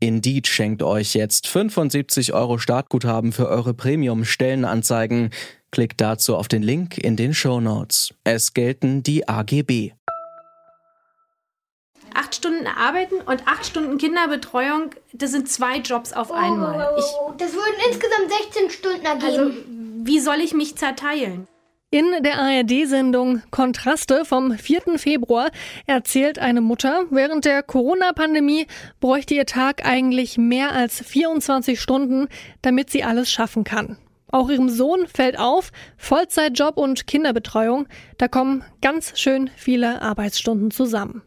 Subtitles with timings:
[0.00, 5.30] Indeed schenkt euch jetzt 75 Euro Startguthaben für eure Premium-Stellenanzeigen.
[5.70, 8.14] Klickt dazu auf den Link in den Show Notes.
[8.24, 9.92] Es gelten die AGB
[12.30, 16.94] acht Stunden arbeiten und acht Stunden Kinderbetreuung, das sind zwei Jobs auf einmal.
[16.98, 17.04] Ich,
[17.38, 19.26] das würden insgesamt 16 Stunden ergeben.
[19.26, 19.52] Also,
[20.04, 21.48] wie soll ich mich zerteilen?
[21.92, 24.96] In der ARD-Sendung Kontraste vom 4.
[24.96, 25.50] Februar
[25.88, 28.68] erzählt eine Mutter, während der Corona-Pandemie
[29.00, 32.28] bräuchte ihr Tag eigentlich mehr als 24 Stunden,
[32.62, 33.96] damit sie alles schaffen kann.
[34.30, 41.22] Auch ihrem Sohn fällt auf, Vollzeitjob und Kinderbetreuung, da kommen ganz schön viele Arbeitsstunden zusammen.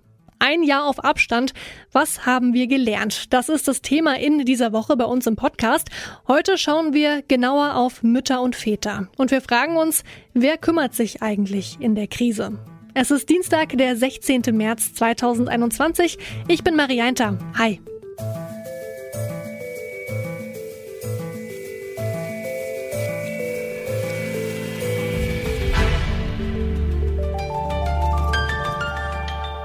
[0.46, 1.54] Ein Jahr auf Abstand.
[1.94, 3.32] Was haben wir gelernt?
[3.32, 5.88] Das ist das Thema in dieser Woche bei uns im Podcast.
[6.28, 9.08] Heute schauen wir genauer auf Mütter und Väter.
[9.16, 12.60] Und wir fragen uns, wer kümmert sich eigentlich in der Krise?
[12.94, 14.42] Es ist Dienstag, der 16.
[14.52, 16.18] März 2021.
[16.50, 17.38] Ich bin Marianta.
[17.58, 17.80] Hi.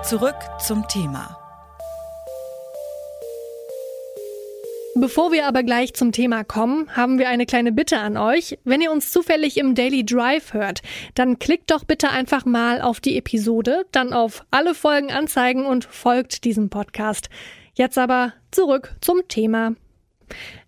[0.08, 1.36] Zurück zum Thema.
[4.94, 8.58] Bevor wir aber gleich zum Thema kommen, haben wir eine kleine Bitte an euch.
[8.64, 10.80] Wenn ihr uns zufällig im Daily Drive hört,
[11.14, 15.84] dann klickt doch bitte einfach mal auf die Episode, dann auf alle Folgen anzeigen und
[15.84, 17.28] folgt diesem Podcast.
[17.74, 19.74] Jetzt aber zurück zum Thema.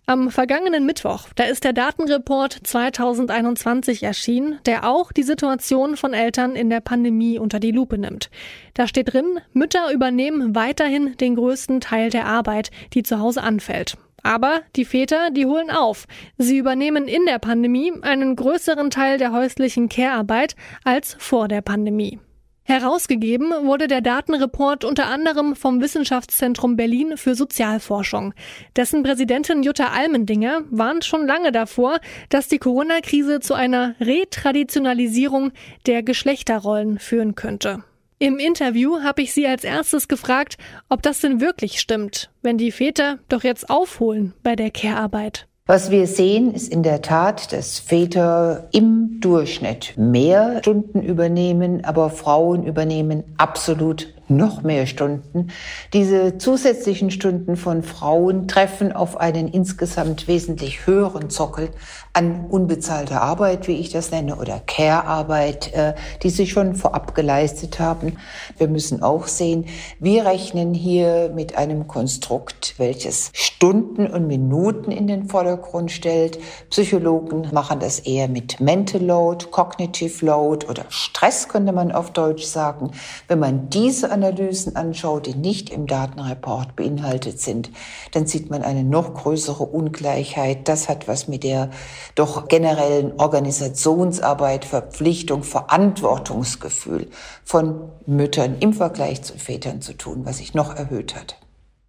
[0.05, 6.55] Am vergangenen Mittwoch, da ist der Datenreport 2021 erschienen, der auch die Situation von Eltern
[6.55, 8.29] in der Pandemie unter die Lupe nimmt.
[8.73, 13.97] Da steht drin, Mütter übernehmen weiterhin den größten Teil der Arbeit, die zu Hause anfällt.
[14.23, 16.07] Aber die Väter, die holen auf.
[16.37, 22.19] Sie übernehmen in der Pandemie einen größeren Teil der häuslichen Care-Arbeit als vor der Pandemie.
[22.63, 28.33] Herausgegeben wurde der Datenreport unter anderem vom Wissenschaftszentrum Berlin für Sozialforschung.
[28.75, 31.99] Dessen Präsidentin Jutta Almendinger warnt schon lange davor,
[32.29, 35.51] dass die Corona-Krise zu einer Retraditionalisierung
[35.87, 37.83] der Geschlechterrollen führen könnte.
[38.19, 40.57] Im Interview habe ich sie als erstes gefragt,
[40.89, 45.47] ob das denn wirklich stimmt, wenn die Väter doch jetzt aufholen bei der Care-Arbeit.
[45.67, 52.09] Was wir sehen, ist in der Tat, dass Väter im Durchschnitt mehr Stunden übernehmen, aber
[52.09, 55.49] Frauen übernehmen absolut noch mehr Stunden.
[55.93, 61.69] Diese zusätzlichen Stunden von Frauen treffen auf einen insgesamt wesentlich höheren Sockel
[62.13, 65.93] an unbezahlter Arbeit, wie ich das nenne, oder Care-Arbeit, äh,
[66.23, 68.17] die sie schon vorab geleistet haben.
[68.57, 69.65] Wir müssen auch sehen,
[69.99, 76.39] wir rechnen hier mit einem Konstrukt, welches Stunden und Minuten in den Vordergrund stellt.
[76.69, 82.43] Psychologen machen das eher mit Mental Load, Cognitive Load oder Stress, könnte man auf Deutsch
[82.43, 82.91] sagen.
[83.27, 87.71] Wenn man diese Analysen anschaut, die nicht im Datenreport beinhaltet sind,
[88.11, 90.67] dann sieht man eine noch größere Ungleichheit.
[90.67, 91.71] Das hat was mit der
[92.13, 97.07] doch generellen Organisationsarbeit, Verpflichtung, Verantwortungsgefühl
[97.43, 101.37] von Müttern im Vergleich zu Vätern zu tun, was sich noch erhöht hat.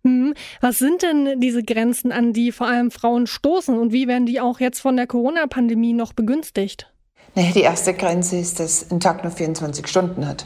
[0.05, 0.33] Hm,
[0.63, 4.41] was sind denn diese Grenzen, an die vor allem Frauen stoßen und wie werden die
[4.41, 6.89] auch jetzt von der Corona-Pandemie noch begünstigt?
[7.35, 10.45] Naja, die erste Grenze ist, dass ein Tag nur 24 Stunden hat.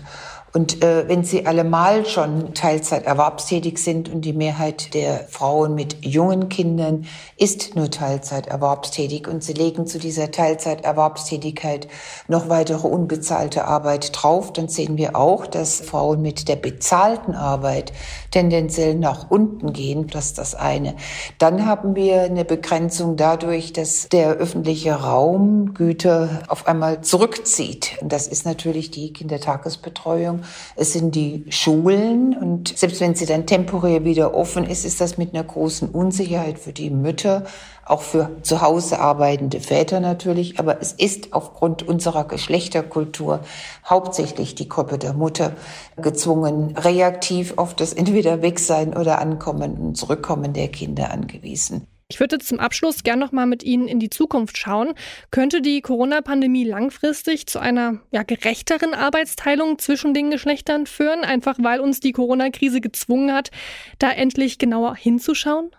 [0.52, 6.04] Und äh, wenn sie allemal schon Teilzeit erwerbstätig sind und die Mehrheit der Frauen mit
[6.04, 7.04] jungen Kindern
[7.36, 11.88] ist nur Teilzeit erwerbstätig und sie legen zu dieser Teilzeit Erwerbstätigkeit
[12.28, 17.92] noch weitere unbezahlte Arbeit drauf, dann sehen wir auch, dass Frauen mit der bezahlten Arbeit
[18.30, 20.06] tendenziell nach unten gehen.
[20.06, 20.94] Das ist das eine.
[21.38, 27.98] Dann haben wir eine Begrenzung dadurch, dass der öffentliche Raum Güter auf einmal zurückzieht.
[28.00, 30.35] Und das ist natürlich die Kindertagesbetreuung
[30.76, 35.18] es sind die Schulen und selbst wenn sie dann temporär wieder offen ist, ist das
[35.18, 37.44] mit einer großen Unsicherheit für die Mütter,
[37.84, 40.58] auch für zu Hause arbeitende Väter natürlich.
[40.58, 43.40] Aber es ist aufgrund unserer Geschlechterkultur
[43.84, 45.52] hauptsächlich die Gruppe der Mutter
[45.96, 51.86] gezwungen, reaktiv auf das entweder Wegsein oder Ankommen und Zurückkommen der Kinder angewiesen.
[52.08, 54.94] Ich würde zum Abschluss gerne noch mal mit Ihnen in die Zukunft schauen.
[55.32, 61.80] Könnte die Corona-Pandemie langfristig zu einer ja, gerechteren Arbeitsteilung zwischen den Geschlechtern führen, einfach weil
[61.80, 63.50] uns die Corona-Krise gezwungen hat,
[63.98, 65.72] da endlich genauer hinzuschauen?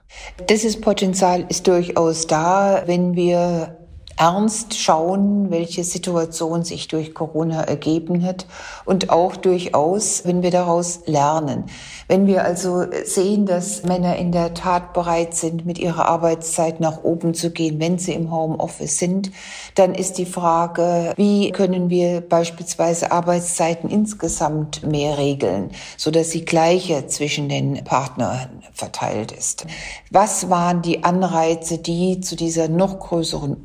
[0.47, 3.86] Das Potenzial ist durchaus da, wenn wir
[4.17, 8.47] ernst schauen, welche Situation sich durch Corona ergeben hat
[8.83, 11.65] und auch durchaus, wenn wir daraus lernen.
[12.07, 17.03] Wenn wir also sehen, dass Männer in der Tat bereit sind, mit ihrer Arbeitszeit nach
[17.03, 19.31] oben zu gehen, wenn sie im Homeoffice sind,
[19.75, 26.43] dann ist die Frage, wie können wir beispielsweise Arbeitszeiten insgesamt mehr regeln, so dass sie
[26.43, 29.67] gleicher zwischen den Partnern verteilt ist.
[30.09, 33.57] Was waren die Anreize, die zu dieser noch größeren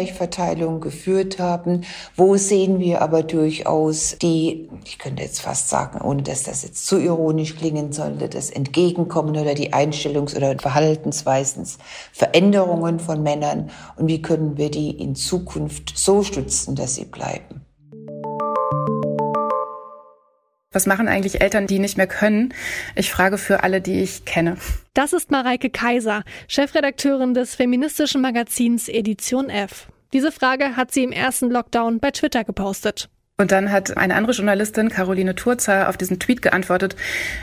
[0.00, 1.82] Ungleichverteilung geführt haben?
[2.16, 6.86] Wo sehen wir aber durchaus die, ich könnte jetzt fast sagen, ohne dass das jetzt
[6.86, 11.66] zu ironisch klingen sollte, das Entgegenkommen oder die Einstellungs- oder Verhaltensweisen,
[12.12, 17.69] Veränderungen von Männern und wie können wir die in Zukunft so stützen, dass sie bleiben?
[20.72, 22.54] Was machen eigentlich Eltern, die nicht mehr können?
[22.94, 24.56] Ich frage für alle, die ich kenne.
[24.94, 29.88] Das ist Mareike Kaiser, Chefredakteurin des feministischen Magazins Edition F.
[30.12, 33.08] Diese Frage hat sie im ersten Lockdown bei Twitter gepostet.
[33.36, 36.94] Und dann hat eine andere Journalistin, Caroline Turzer, auf diesen Tweet geantwortet,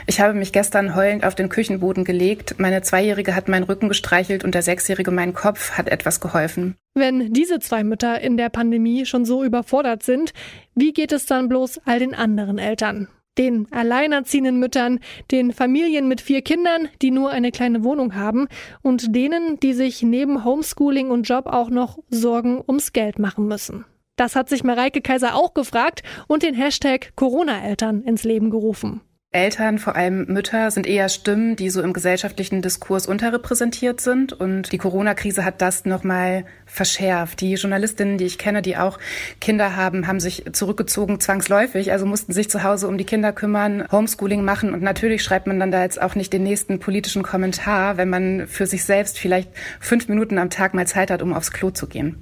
[0.06, 4.46] ich habe mich gestern heulend auf den Küchenboden gelegt, meine Zweijährige hat meinen Rücken gestreichelt
[4.46, 6.76] und der Sechsjährige meinen Kopf hat etwas geholfen.
[6.94, 10.34] Wenn diese zwei Mütter in der Pandemie schon so überfordert sind,
[10.76, 13.10] wie geht es dann bloß all den anderen Eltern?
[13.38, 15.00] Den alleinerziehenden Müttern,
[15.32, 18.48] den Familien mit vier Kindern, die nur eine kleine Wohnung haben
[18.82, 23.86] und denen, die sich neben Homeschooling und Job auch noch Sorgen ums Geld machen müssen.
[24.16, 29.02] Das hat sich Mareike Kaiser auch gefragt und den Hashtag Corona-Eltern ins Leben gerufen.
[29.38, 34.34] Eltern, vor allem Mütter, sind eher Stimmen, die so im gesellschaftlichen Diskurs unterrepräsentiert sind.
[34.34, 37.42] Und die Corona-Krise hat das nochmal verschärft.
[37.42, 38.98] Die Journalistinnen, die ich kenne, die auch
[39.40, 43.88] Kinder haben, haben sich zurückgezogen zwangsläufig, also mussten sich zu Hause um die Kinder kümmern,
[43.92, 44.74] Homeschooling machen.
[44.74, 48.48] Und natürlich schreibt man dann da jetzt auch nicht den nächsten politischen Kommentar, wenn man
[48.48, 51.86] für sich selbst vielleicht fünf Minuten am Tag mal Zeit hat, um aufs Klo zu
[51.86, 52.18] gehen.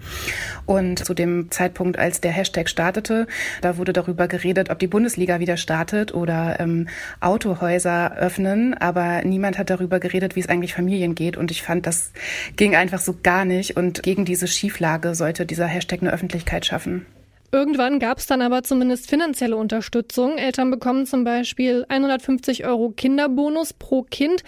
[0.66, 3.28] Und zu dem Zeitpunkt, als der Hashtag startete,
[3.62, 6.88] da wurde darüber geredet, ob die Bundesliga wieder startet oder ähm,
[7.20, 11.38] Autohäuser öffnen, aber niemand hat darüber geredet, wie es eigentlich Familien geht.
[11.38, 12.12] Und ich fand, das
[12.56, 13.78] ging einfach so gar nicht.
[13.78, 17.06] Und gegen diese Schieflage sollte dieser Hashtag eine Öffentlichkeit schaffen.
[17.52, 20.38] Irgendwann gab es dann aber zumindest finanzielle Unterstützung.
[20.38, 24.44] Eltern bekommen zum Beispiel 150 Euro Kinderbonus pro Kind.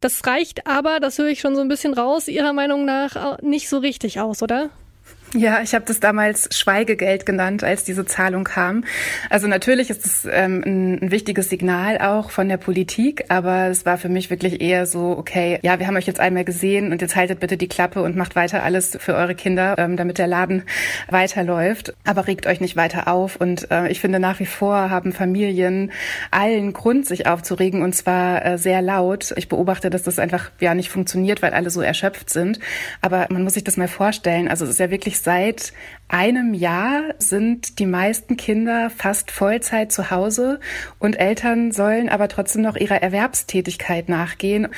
[0.00, 3.68] Das reicht aber, das höre ich schon so ein bisschen raus, Ihrer Meinung nach nicht
[3.68, 4.70] so richtig aus, oder?
[5.34, 8.84] Ja, ich habe das damals Schweigegeld genannt, als diese Zahlung kam.
[9.28, 13.84] Also natürlich ist es ähm, ein, ein, wichtiges Signal auch von der Politik, aber es
[13.84, 17.02] war für mich wirklich eher so, okay, ja, wir haben euch jetzt einmal gesehen und
[17.02, 20.28] jetzt haltet bitte die Klappe und macht weiter alles für eure Kinder, ähm, damit der
[20.28, 20.62] Laden
[21.10, 21.92] weiterläuft.
[22.06, 23.36] Aber regt euch nicht weiter auf.
[23.36, 25.92] Und äh, ich finde nach wie vor haben Familien
[26.30, 29.34] allen Grund, sich aufzuregen und zwar äh, sehr laut.
[29.36, 32.60] Ich beobachte, dass das einfach ja nicht funktioniert, weil alle so erschöpft sind.
[33.02, 34.48] Aber man muss sich das mal vorstellen.
[34.48, 35.72] Also es ist ja wirklich seit
[36.08, 40.58] einem Jahr sind die meisten Kinder fast Vollzeit zu Hause
[40.98, 44.68] und Eltern sollen aber trotzdem noch ihrer Erwerbstätigkeit nachgehen.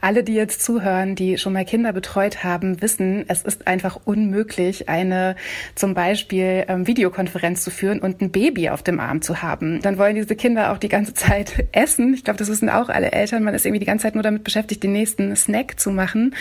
[0.00, 4.88] Alle, die jetzt zuhören, die schon mal Kinder betreut haben, wissen, es ist einfach unmöglich,
[4.88, 5.36] eine
[5.76, 9.80] zum Beispiel ähm, Videokonferenz zu führen und ein Baby auf dem Arm zu haben.
[9.82, 12.12] Dann wollen diese Kinder auch die ganze Zeit essen.
[12.14, 13.44] Ich glaube, das wissen auch alle Eltern.
[13.44, 16.34] Man ist irgendwie die ganze Zeit nur damit beschäftigt, den nächsten Snack zu machen.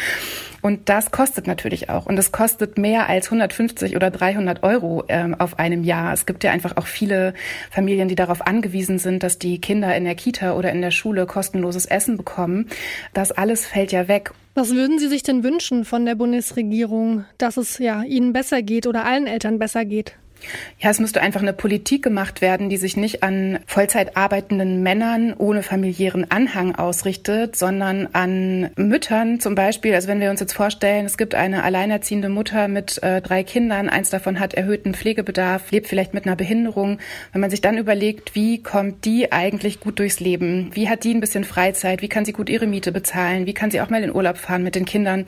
[0.61, 2.07] Und das kostet natürlich auch.
[2.07, 6.13] Und es kostet mehr als 150 oder 300 Euro ähm, auf einem Jahr.
[6.13, 7.33] Es gibt ja einfach auch viele
[7.69, 11.25] Familien, die darauf angewiesen sind, dass die Kinder in der Kita oder in der Schule
[11.25, 12.67] kostenloses Essen bekommen.
[13.13, 14.31] Das alles fällt ja weg.
[14.53, 18.85] Was würden Sie sich denn wünschen von der Bundesregierung, dass es ja Ihnen besser geht
[18.85, 20.15] oder allen Eltern besser geht?
[20.79, 25.33] Ja, es müsste einfach eine Politik gemacht werden, die sich nicht an Vollzeit arbeitenden Männern
[25.37, 29.93] ohne familiären Anhang ausrichtet, sondern an Müttern zum Beispiel.
[29.93, 33.89] Also wenn wir uns jetzt vorstellen, es gibt eine alleinerziehende Mutter mit äh, drei Kindern,
[33.89, 36.99] eins davon hat erhöhten Pflegebedarf, lebt vielleicht mit einer Behinderung.
[37.31, 40.71] Wenn man sich dann überlegt, wie kommt die eigentlich gut durchs Leben?
[40.73, 42.01] Wie hat die ein bisschen Freizeit?
[42.01, 43.45] Wie kann sie gut ihre Miete bezahlen?
[43.45, 45.25] Wie kann sie auch mal in Urlaub fahren mit den Kindern?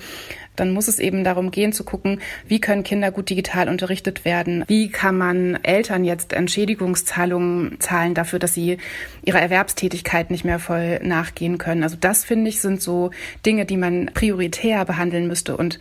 [0.56, 4.64] Dann muss es eben darum gehen zu gucken, wie können Kinder gut digital unterrichtet werden?
[4.68, 8.78] Wie kann man Eltern jetzt Entschädigungszahlungen zahlen dafür, dass sie
[9.24, 11.84] ihrer Erwerbstätigkeit nicht mehr voll nachgehen können?
[11.84, 13.12] Also das finde ich sind so
[13.46, 15.80] Dinge, die man prioritär behandeln müsste und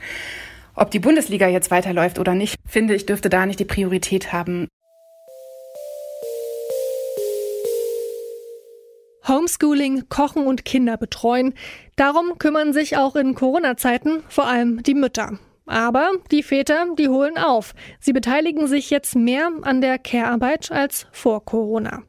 [0.75, 4.69] ob die Bundesliga jetzt weiterläuft oder nicht, finde ich, dürfte da nicht die Priorität haben.
[9.27, 11.55] Homeschooling, Kochen und Kinder betreuen.
[11.97, 15.39] Darum kümmern sich auch in Corona-Zeiten vor allem die Mütter.
[15.67, 17.75] Aber die Väter, die holen auf.
[18.01, 22.03] Sie beteiligen sich jetzt mehr an der Care-Arbeit als vor Corona.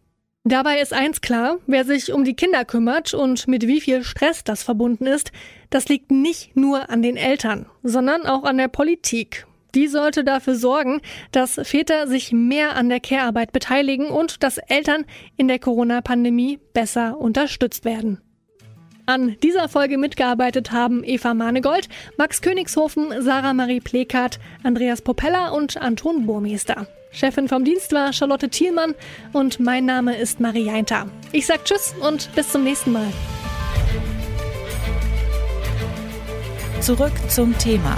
[0.46, 4.44] Dabei ist eins klar, wer sich um die Kinder kümmert und mit wie viel Stress
[4.44, 5.32] das verbunden ist,
[5.70, 9.48] das liegt nicht nur an den Eltern, sondern auch an der Politik.
[9.76, 11.02] Die sollte dafür sorgen,
[11.32, 17.18] dass Väter sich mehr an der Care-Arbeit beteiligen und dass Eltern in der Corona-Pandemie besser
[17.20, 18.22] unterstützt werden.
[19.06, 25.76] An dieser Folge mitgearbeitet haben Eva Manegold, Max Königshofen, Sarah Marie Plekat, Andreas Propeller und
[25.76, 26.88] Anton Burmeister.
[27.12, 28.96] Chefin vom Dienst war Charlotte Thielmann
[29.34, 31.08] und mein Name ist Marie Jainter.
[31.32, 33.08] Ich sag Tschüss und bis zum nächsten Mal.
[36.80, 37.98] Zurück zum Thema